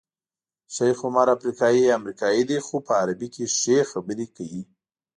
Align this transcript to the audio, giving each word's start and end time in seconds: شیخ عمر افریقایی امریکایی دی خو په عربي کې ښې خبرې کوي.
شیخ 0.75 0.97
عمر 1.07 1.27
افریقایی 1.35 1.93
امریکایی 1.97 2.43
دی 2.49 2.57
خو 2.65 2.75
په 2.85 2.93
عربي 3.01 3.27
کې 3.35 3.45
ښې 3.57 3.77
خبرې 3.91 4.27
کوي. 4.35 4.63